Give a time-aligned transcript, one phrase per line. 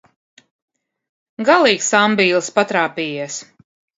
[1.49, 3.39] Galīgs ambīlis patrāpījies.